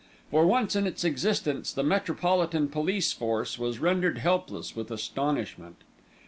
For 0.31 0.47
once 0.47 0.75
in 0.75 0.87
its 0.87 1.03
existence 1.03 1.71
the 1.71 1.83
Metropolitan 1.83 2.69
Police 2.69 3.11
Force 3.13 3.59
was 3.59 3.77
rendered 3.77 4.17
helpless 4.17 4.75
with 4.75 4.89
astonishment. 4.89 5.83